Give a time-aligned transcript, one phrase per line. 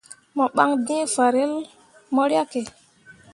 [0.35, 1.53] Mo ɓan d̃ǝǝ fanrel
[2.13, 2.61] mo riahke.